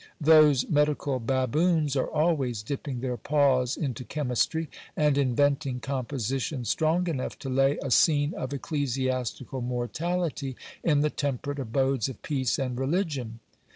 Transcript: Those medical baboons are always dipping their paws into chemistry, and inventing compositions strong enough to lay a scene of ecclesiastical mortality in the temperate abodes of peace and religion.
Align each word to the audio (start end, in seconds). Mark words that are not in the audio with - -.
Those 0.19 0.67
medical 0.67 1.19
baboons 1.19 1.95
are 1.95 2.07
always 2.09 2.63
dipping 2.63 3.01
their 3.01 3.17
paws 3.17 3.77
into 3.77 4.03
chemistry, 4.03 4.67
and 4.97 5.15
inventing 5.15 5.79
compositions 5.79 6.69
strong 6.69 7.05
enough 7.07 7.37
to 7.37 7.49
lay 7.49 7.77
a 7.83 7.91
scene 7.91 8.33
of 8.33 8.51
ecclesiastical 8.51 9.61
mortality 9.61 10.55
in 10.83 11.01
the 11.01 11.11
temperate 11.11 11.59
abodes 11.59 12.09
of 12.09 12.19
peace 12.23 12.57
and 12.57 12.79
religion. 12.79 13.41